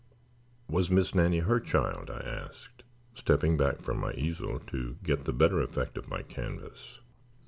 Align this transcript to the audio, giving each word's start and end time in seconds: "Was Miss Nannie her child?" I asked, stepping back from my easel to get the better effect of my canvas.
"Was 0.67 0.89
Miss 0.89 1.13
Nannie 1.13 1.41
her 1.41 1.59
child?" 1.59 2.09
I 2.09 2.21
asked, 2.21 2.81
stepping 3.13 3.55
back 3.55 3.81
from 3.81 3.99
my 3.99 4.13
easel 4.13 4.57
to 4.57 4.97
get 5.03 5.25
the 5.25 5.31
better 5.31 5.61
effect 5.61 5.95
of 5.95 6.09
my 6.09 6.23
canvas. 6.23 7.01